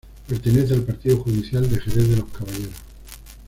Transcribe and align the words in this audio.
Pertenece 0.27 0.73
al 0.73 0.81
Partido 0.81 1.17
judicial 1.19 1.69
de 1.69 1.79
Jerez 1.79 2.09
de 2.09 2.15
los 2.15 2.29
Caballeros. 2.31 2.73